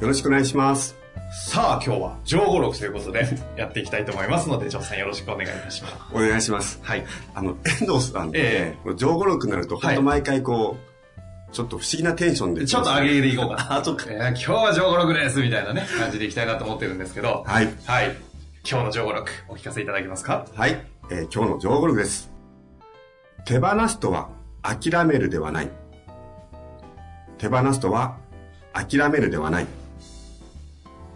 [0.00, 0.94] よろしくお願いします。
[1.50, 6.78] さあ今日は上五録ということで やっていきたいと思いますので城さんよろしくお願いいたしますお願いします。
[6.82, 7.04] はい
[7.34, 12.66] あの、遠藤さんって、えこの上五録になると、はい本当毎回こう、ちょっと不思議なテンションで。
[12.66, 13.76] ちょっと上げていこうかな。
[13.80, 14.06] あ、そっか。
[14.08, 17.68] えー今日は上五録ですみたいなね、感じでいきたいなと思ってるんですけど、 はい。
[17.86, 18.16] はい。
[18.68, 20.46] 今日の上五録、お聞かせいただけますか？
[20.54, 20.78] はい。
[21.10, 22.30] えー今日の上五録です。
[23.46, 24.28] 手放すとは
[24.62, 25.70] 諦めるではない。
[27.38, 28.16] 手放すとは
[28.72, 29.66] 諦めるではない。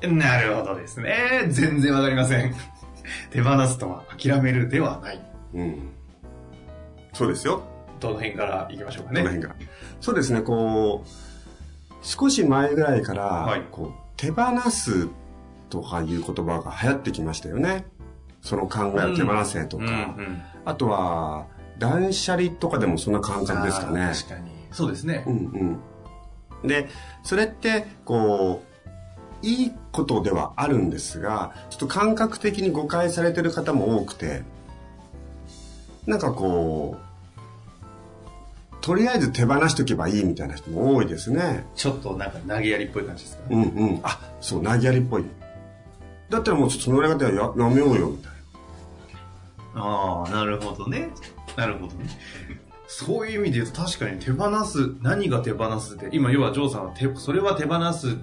[0.09, 1.47] なるほどですね。
[1.49, 2.55] 全然わかりません。
[3.31, 5.21] 手放すとは諦めるではない。
[5.55, 5.91] うん。
[7.13, 7.63] そうですよ。
[7.99, 9.21] どの辺から行きましょうかね。
[9.21, 9.55] この辺が。
[10.01, 11.09] そうですね、こう、
[12.03, 15.09] 少し前ぐらいから、はいこう手放す
[15.71, 17.87] とかいう言葉が流行ってきましたよね。
[18.43, 21.47] その考えを手放せとか、うんうんあとは、
[21.79, 24.51] 断捨離とかでもそんな感覚ですかね確かに。
[24.71, 25.31] そうですねう。
[25.31, 25.81] ん
[26.63, 26.69] うん。
[26.69, 26.89] で、
[27.23, 28.70] それって、こう、
[29.43, 34.43] いいことではあるんですが、ちょっと感覚的に誤解されてる方も多くて、
[36.07, 37.11] なんかこう、
[38.81, 41.67] とりあえず手放しとけばいいみたいな人も多いですね。
[41.75, 44.01] ちょっとなんか投げやりっぽい感じですかうんうん。
[44.03, 45.25] あ、そう、投げやりっぽい。
[46.31, 48.33] だったらもうちょっとそのやり方はややめようよ、みたい
[49.75, 51.11] ああ、なるほどね。
[51.57, 52.09] なるほどね。
[52.87, 58.17] そういう意味で言うと確かに手放す、何が手放すって、今要はジョーさんは手、それは手放す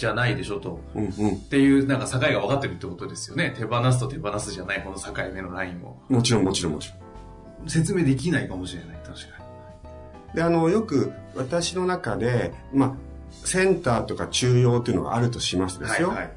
[0.00, 0.80] じゃないでしょと。
[0.94, 1.02] な。
[1.02, 1.34] うんうん。
[1.36, 3.54] っていうなんか境が分かってるってことですよね。
[3.56, 5.96] 手放すと手放すじゃないこの境目のラインを。
[6.08, 7.68] もちろんもちろんもちろん。
[7.68, 8.98] 説明できないかもしれない。
[9.04, 9.40] 確か
[10.34, 12.94] で、あの、よく私の中で、まあ、
[13.30, 15.90] センターとか中央っていうのがあるとしましてに。
[15.90, 16.08] ですよ。
[16.08, 16.32] はいはい。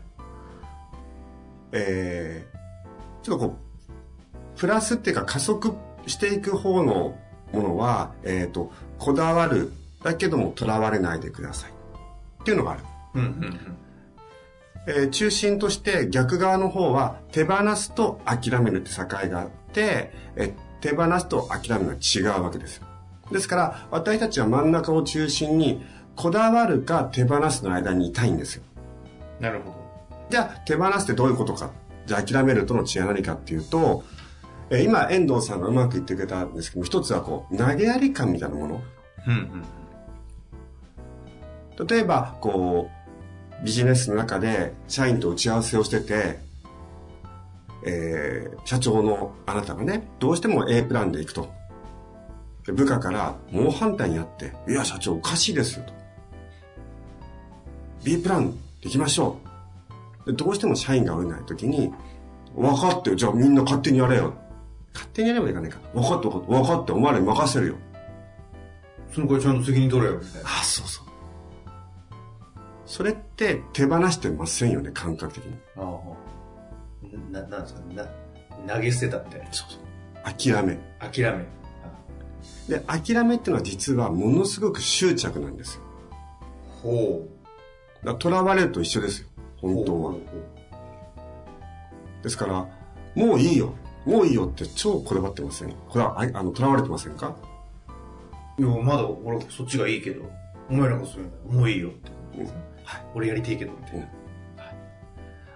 [1.71, 5.73] えー、ちょっとこう、プラスっていうか加速
[6.05, 7.17] していく方の
[7.51, 9.71] ものは、えっ、と、こだわる、
[10.03, 11.71] だけども囚われないでください。
[11.71, 12.83] っていうのがある。
[13.15, 13.77] うんうんうん。
[14.87, 22.87] えー中心として逆側の方は手放すと諦めるって境があって、えー手放すと諦めるのは違うわけですよ。
[23.31, 25.81] ですから私たちは真ん中を中心に
[26.15, 28.63] こだわるか手放すの間にいたいんですよ。
[29.39, 29.75] なるほど。
[30.29, 31.71] じゃあ手放すってどういうことか。
[32.05, 34.03] じゃあ諦めるとの違いは何かっていうと、
[34.69, 38.81] えー今遠藤さんがうまく言ってくれたんですけど一つはこう投げやり感みたいなもの。
[39.27, 39.63] うん
[41.79, 41.87] うん。
[41.87, 43.02] 例えば、こう、
[43.63, 46.39] ビジネスの中で社員と打ち合わせをしてて、
[47.85, 51.51] えー社長のあなたがね、どうしても A プランで行くと。
[52.65, 55.93] で部下から猛反対にあって、いや社長おかしいですよと。
[58.03, 59.37] B プランで行きましょ
[60.25, 60.31] う。
[60.31, 61.91] でどうしても社員が降りないときに、
[62.55, 64.33] 分かってよ、じゃあみんな勝手にやれよ。
[64.93, 65.79] 勝手にやればいかないか。
[65.93, 67.75] 分かって分かって、分かって、お前らに任せるよ。
[69.13, 70.49] その子ちゃんと責任取れよ、みたいな。
[70.49, 71.05] あ、そうそう。
[72.93, 75.57] それって手放してませんよね、感覚的に。
[75.77, 75.97] ああ。
[77.31, 77.79] な、なんですか？
[77.89, 77.95] ね。
[78.67, 79.51] な、投げ捨てたみたいな。
[79.51, 79.81] そうそう。
[80.23, 80.77] 諦め。
[80.99, 81.43] 諦め。
[82.69, 85.81] で、諦めっていうのは実はものすごく執着なんですよ。
[86.83, 87.27] ほ
[88.03, 89.27] だから囚われると一緒ですよ。
[89.63, 89.73] う。
[89.73, 90.13] 本当は。
[92.21, 92.67] ですから、
[93.15, 93.73] もういいよ。
[94.05, 95.71] もういいよって超こだわってません？
[95.89, 97.35] これは、ああの、囚われてませんか？
[98.59, 100.29] いや、まだ俺そっちがいいけど、
[100.69, 102.13] お前らがそういうのもういいよって。
[102.83, 103.05] うんはい。
[103.15, 104.07] 俺やりてえけど、みたいな。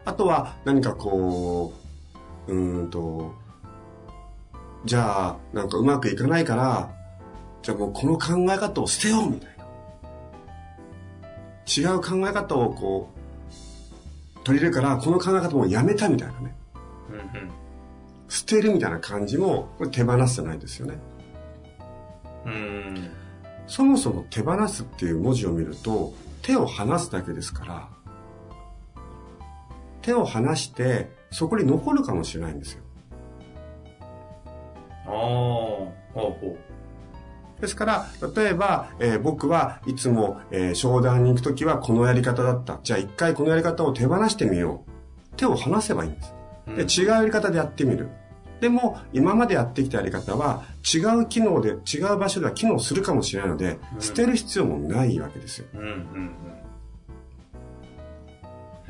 [0.06, 1.74] あとは何かこ
[2.47, 3.33] う、うーんと、
[4.85, 6.89] じゃあ、なんかうまくいかないから、
[7.62, 9.57] じゃあもうこの考え方を捨てようみたいな。
[11.68, 16.56] 違う考え方をこう、取り入れるから、この考え方もやめたみたいなね。
[17.09, 17.51] うんうん。
[18.30, 20.97] 捨てるみたいな感じも、これ手放すじゃないですよね。
[22.45, 23.09] うーん。
[23.68, 26.13] そもそも手放すっていう文字を見ると、
[26.47, 27.89] 手を離すだけですから、
[30.01, 32.83] 手を離して、そこに残るかもしれないんですよ。
[35.07, 36.57] ああ、ほうほ
[37.59, 42.79] ですから、例えば、えー僕はいつも、えー商談に行くときはこのやり方だった。
[42.81, 45.35] じゃあ一回このやり方を手放してみよう。
[45.35, 46.97] 手を離せばいいんです。
[47.01, 48.07] で、違うやり方でやってみる。
[48.59, 55.68] でも、今までやってきたやり方は、違う機能で、違う場所では機能するかもしれないので、捨てる必要もないわけですよ。
[55.74, 56.31] うんうん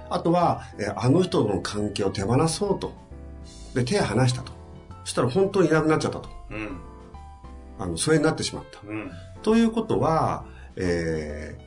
[0.10, 2.94] あとは、えーあの人との関係を手放そうと。
[3.74, 4.54] で、手離したと。
[5.04, 6.30] そしたら本当にいなくなっちゃったと。
[6.50, 6.78] うんうん
[7.80, 8.80] あの、それになってしまった。
[8.88, 9.12] うん
[9.44, 11.58] ということは、え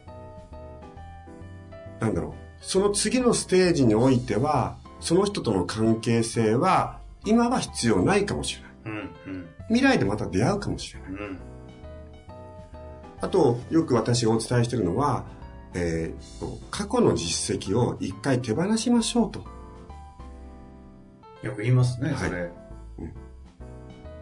[1.98, 2.32] ー、なんだろう。
[2.60, 8.70] その次のステージにおいては、その人との関係性は、今は必要ないかもしれない。
[8.84, 8.88] う
[9.30, 11.10] んうん未来でまた出会うかもしれない。
[11.12, 11.38] うん
[13.22, 15.26] あと、よく私がお伝えしているのは、
[15.74, 19.44] えーと過去の実績を一回手放しましょうと。
[21.42, 22.50] よく言いますね、はいそれ。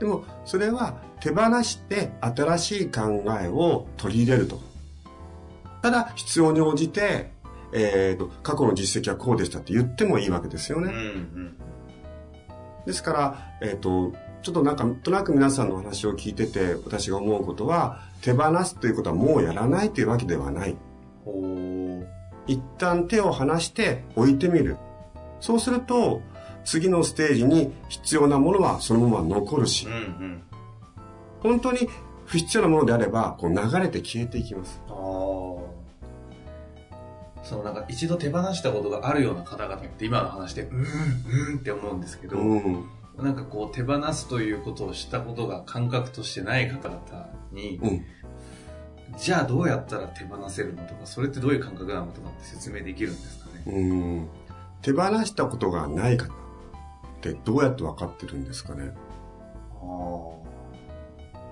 [0.01, 4.61] でも、それは手放して新しい考えを取り入れると。
[5.83, 7.31] ただ、必要に応じて、
[7.73, 10.93] えーと、過去の実績はこうでしたって言ってもいいわけですようんうね。
[10.93, 11.56] ん
[12.87, 20.77] ですから、えっ、と、ちょっとなんか、となく皆さんのお話を聞いてて、私が思うことは、手放すということはもうやらないというわけではない。
[22.47, 24.77] 一旦手を離して置いてみる。
[25.41, 26.23] そうすると、
[26.65, 30.43] 次のステージに必要なものはそのまま残るしうん、うん
[31.41, 31.89] 本当に
[32.27, 34.83] 不必要なものであれば、こう流れて消えていきます。
[34.89, 34.97] ああ
[37.49, 42.85] そのなんか一度手放したことがあるような方々って今の話でうーんうーんって思うんですけど、うん。
[43.17, 47.00] なんかこう手放すということをしたことが感覚としてない方々
[47.50, 48.05] に、うん。
[49.17, 53.62] じゃあどうやったら手放せるのとかそれってどういう感覚なのとかって説明できるんですかね？
[53.67, 54.29] うん。
[54.83, 56.37] 手放したことがない方っ
[57.23, 58.93] てどうやって分かってるんですかね？
[59.81, 59.85] あ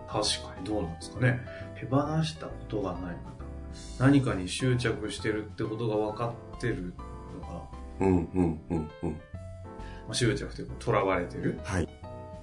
[0.08, 1.40] あ確かにどうなんですかね
[1.80, 3.35] 手放したことがない方
[3.98, 6.92] 何かに執着してるってことが分かってる
[7.40, 7.52] のか
[8.00, 9.10] な、うん、うん、うん、うん。
[9.12, 9.18] ま
[10.10, 11.88] あ、執着というか囚われてるはい。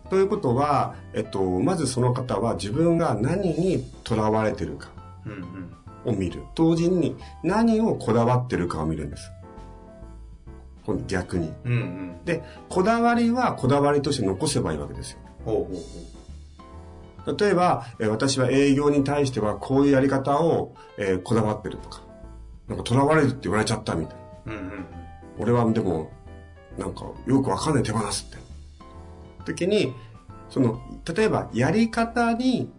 [0.10, 4.90] ということは、えっと、まずその方は自分が何にとらわれてるか
[5.26, 5.74] うんうん
[6.06, 6.44] を見る。
[6.56, 9.32] 同時に何をこだわってるかを見るんです。
[11.08, 11.54] 逆に。
[11.64, 15.20] うんうんで、こだわりはこだわりとして残せばいいわけですよ。
[15.46, 16.23] ほうほうほ
[17.26, 22.02] 例えば、えー私は営業に対してはこういうやり方を、えーこだわってるとか、
[22.68, 24.16] なんか囚われるって言われちゃったみたい
[24.46, 24.54] な。
[24.54, 24.86] ううんうん
[25.40, 26.12] 俺はでも、
[26.78, 28.38] なんかよくわかんない手放すって。
[29.46, 29.94] 時に、
[30.50, 30.80] その、
[31.16, 32.72] 例えばやり方に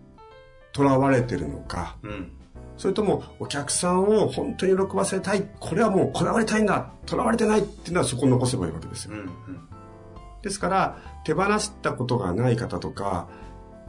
[0.75, 2.31] 囚われてるのか、うんうん
[2.77, 9.13] それともお客さんを本当に喜ばせたい、これはもうこだわりたいんだ、囚われてないっていうのはそこに残せばいいわけですよ。
[9.15, 9.29] うんうん
[10.43, 13.29] ですから、手放したことがない方とか、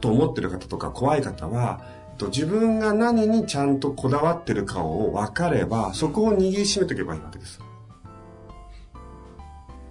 [0.00, 7.60] と思ってる方とか怖い方は、えっと自分が何にちゃんとこだわってるかを分かれば、そこを握りしめておけばいいわけです。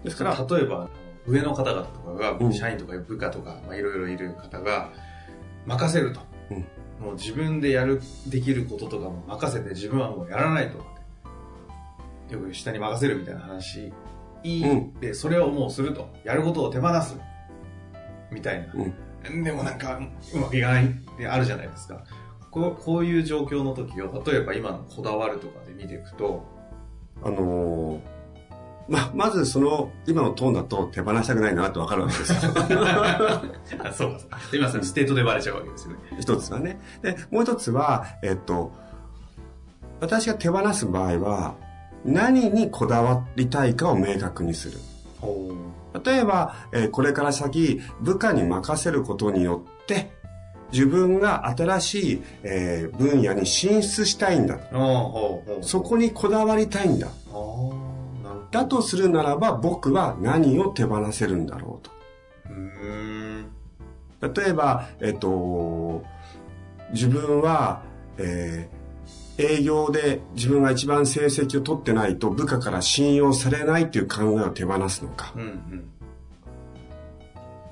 [0.04, 0.90] ですから、例えば
[1.28, 2.50] 上の方々とかうん。
[2.50, 4.92] が社員とか部下とかまあいろいろいる方が
[5.66, 6.20] 任せると、
[6.52, 6.58] うん。
[7.04, 10.78] もう自分でやるできることとかも任せて自分はもうやらないと。
[12.34, 13.92] よく下に任せるみたいな話。
[14.44, 14.94] いい、うん。
[15.00, 16.08] でそれをもうすると。
[16.24, 17.18] やることを手放す。
[18.32, 18.74] みたいな、
[19.30, 20.00] でもなんか
[20.34, 20.88] うまくいかないっ
[21.18, 22.04] てあるじゃないですか
[22.52, 26.46] こうこういう状況の時を例えば今のこだわるとかで見ていくと
[27.24, 28.16] あのー
[28.88, 32.52] ま、まずその、今のトーンだと手放したくないなって分かるわけですよ。
[33.84, 36.80] あそうかそうか今そのステートでバレちゃうわけですよね一つはね。
[37.02, 38.72] で、もう一つは、えっと、
[40.00, 41.56] 私が手放す場合は、
[42.04, 44.78] 何にこだわりたいかを明確にする。
[45.26, 45.56] ほ
[46.04, 50.12] 例えば、えーこれから先、部下に任せることによって、
[50.72, 54.60] 自分が新しい、えー分野に進出したいんだ。
[55.62, 57.08] そこにこだわりたいんだ。
[58.52, 61.86] だとするならば、僕は何を手放せるんだろう
[64.32, 64.42] と。
[64.42, 66.04] 例えば、えっと、
[66.92, 67.82] 自分は、
[68.18, 68.75] えー
[69.38, 75.34] 営業で自分が一番成績を取ってないと部下から信用されないという考えを手放すのか。
[75.36, 75.90] うんうん。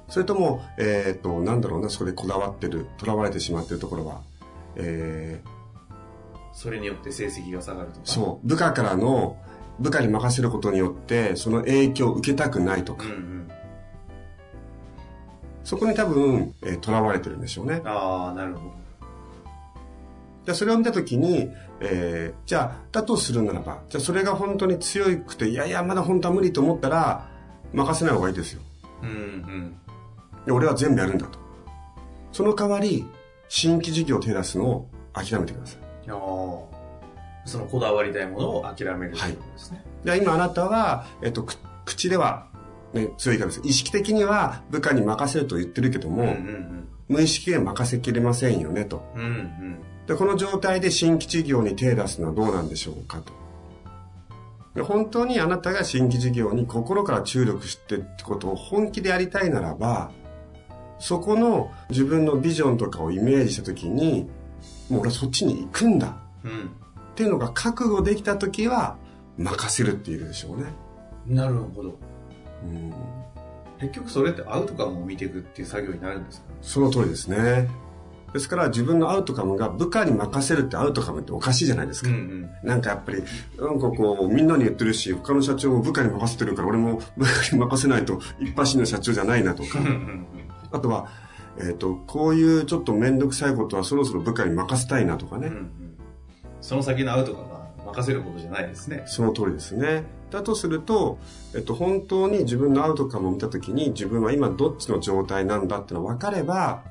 [0.09, 4.21] それとも、えっと、なんだろうな、そこでこだわってる、囚われてしまってるところは、
[4.75, 5.53] えー
[6.55, 8.01] それによって成績が下がるとか。
[8.03, 9.37] そう、部下からの、
[9.79, 13.47] 部下に任せることによって、その影響を受けたくないとか、うんうん。
[15.63, 17.81] そこに多分、えー囚われてるんでしょうね。
[17.83, 18.82] ああ、なるほど。
[20.45, 27.29] じゃあそれを見たときに、えーじゃあ、だとするならば、じゃあそれが本当に強くて、いやいや、まだ本当は無理と思ったら、
[27.73, 28.61] 任せない方がいいですよ。
[29.01, 29.75] うんうん。
[30.45, 31.39] で俺は全部やるんだと。
[32.31, 33.05] その代わり、
[33.47, 35.79] 新規事業を手出すのを諦めてください。
[36.09, 36.73] あー
[37.45, 39.83] そのこだわりたいものを諦めるということですね。
[40.03, 42.47] で今あなたは、えっと、く口では、
[42.93, 43.61] ね、強いからです。
[43.65, 49.03] 意識的には部下に任せると言ってるけども、うんうん無意識で任せきれませんよねと。
[49.15, 49.21] うん。
[49.21, 49.79] うんうん。
[50.07, 53.31] で、この状態で新規事業に手を出すのはどうなんでしょうかと。
[54.75, 60.11] で本当にあなたが新規事業に心から注力してってことを本気でやりたいならば、
[60.99, 64.29] そこの自分のビジョンとかをイメージしたときに、
[64.89, 66.51] もう俺はそっちに行くんだうん。
[66.51, 68.97] っていうのが覚悟できたときは、
[69.37, 70.65] 任せるっていうでしょうね。
[71.27, 71.97] なるほど。
[72.63, 72.93] うん、
[73.79, 76.47] 結局それってアウトカムを見ていくっていう作業になるんですか？
[76.61, 77.69] その通りですね。
[78.33, 82.09] ですから自分のアウトカムが部下に任せるってアウトカムっておかしいじゃないですか。
[82.09, 83.23] んなんかやっぱり、
[83.59, 89.85] なんかこう、みんなに言ってるし、他の社長も部下に任せてるから、俺も部下に任せないと一発の社長じゃないなとかうん。
[89.85, 89.89] う。
[89.89, 90.25] ん
[90.71, 91.07] あとは、
[91.59, 95.47] えっ、と、こういうちょっとめんどくさいことはそろそろ部下に任せたいなとかね。
[95.47, 95.71] うんうん。
[96.59, 99.03] その先のアウトカムは任せることじゃないですね。
[99.05, 100.05] その通りですね。
[100.31, 101.19] だとすると、
[101.53, 106.83] えっと、本当に自分のアウトカムを見たときに、自分は今どっちの状態なんだってのが分かれば、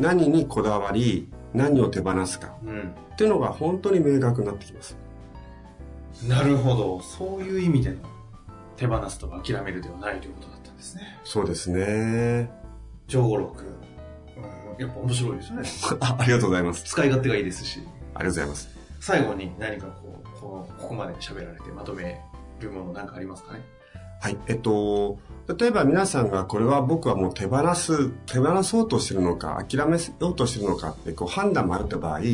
[0.00, 2.94] 何にこだわり、何を手放すかうん。
[3.12, 4.96] っていうのが本当に明確になってきます。
[6.26, 7.00] なるほど。
[7.02, 7.96] そういう意味での
[8.76, 11.02] 手放すとか諦めるではないということだったんですね。
[11.22, 12.50] そうですね。
[13.06, 13.58] 上五六。
[13.58, 15.68] うん、やっぱ面白いですよね。
[16.00, 16.84] あありがとうございます。
[16.84, 17.80] 使い勝手がいいですし。
[17.80, 18.68] ありがとうございます。
[19.00, 22.20] 最後に何かこう、このここまで喋られてまとめ
[22.58, 23.60] るものなんかありますかね？
[24.20, 24.38] はい。
[24.46, 25.18] えっと、
[25.58, 32.24] 例えば皆さんがこれは僕はもう手放す、手放そうとしてるのか、諦めようとしてるのかってこう判断もあるった場合、はい。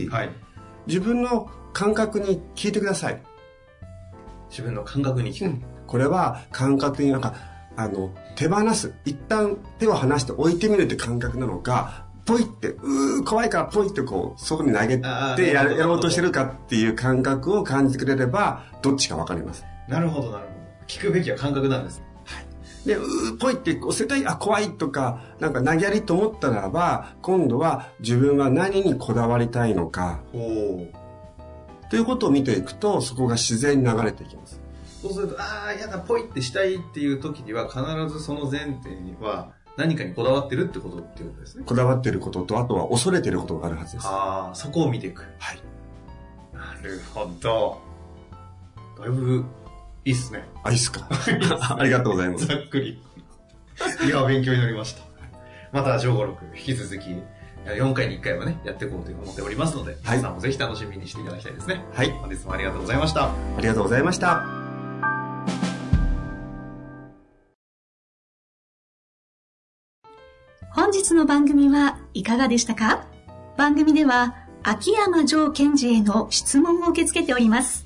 [0.86, 3.22] 自分の感覚に聞いてください。
[4.50, 5.62] 自分の感覚に聞く。
[5.86, 7.34] これは感覚になんか、
[7.76, 8.94] あの、手放す。
[9.04, 15.04] 一旦手を離して置いてみるって感覚なのか、ポイって、うー、怖いからポイってこう、そこに投げて
[15.52, 19.64] ややろうとしてるかっていう感覚を感じてくれれば、どっちかわかります。
[19.88, 20.56] なるほど、なるほど。
[20.86, 22.05] 聞くべきは感覚なんです。
[22.86, 30.20] で、うー、ポイって押せたい、あ、怖いとか、なんか投げやりと思ったならば、今度は自分は何にこだわりたいのか。
[31.90, 34.60] ということを見ていくと、そこが自然に流れていきます。
[35.02, 41.64] そうすると、ああ、やだ、ポイってしたいっていう時には、必ずその前提には、何かにこだわってるってことっていうことですね。
[41.66, 44.06] こだわっていることと、あとは恐れていることがあるはずです。
[44.06, 45.22] ああ、そこを見ていく。
[45.38, 45.60] はい。
[46.54, 47.78] なるほど。
[48.98, 49.44] だいぶ、
[50.06, 50.44] いいっすね。
[50.62, 51.06] あ、いいっすか
[51.76, 52.46] ありがとうございます。
[52.46, 53.02] ざっくり。
[54.06, 55.02] いや、勉強になりました。
[55.72, 57.10] また、上五六、引き続き、
[57.66, 61.84] 4回に1回はね、やっていこうと思っておりますので、皆さんもぜひ楽しみにしていただきたいですね。
[61.92, 62.10] はい。
[62.12, 63.24] 本日もありがとうございました。
[63.24, 64.46] ありがとうございました。
[70.72, 73.06] 本日の番組はいかがでしたか？
[73.56, 77.85] 番組では秋山城賢治への質問を受け付けております。